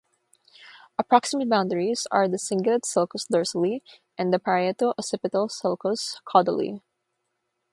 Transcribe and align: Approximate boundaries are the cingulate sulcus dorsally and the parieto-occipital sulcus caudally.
Approximate 0.97 1.47
boundaries 1.47 2.07
are 2.09 2.27
the 2.27 2.37
cingulate 2.37 2.85
sulcus 2.85 3.27
dorsally 3.31 3.83
and 4.17 4.33
the 4.33 4.39
parieto-occipital 4.39 5.47
sulcus 5.51 6.15
caudally. 6.27 6.81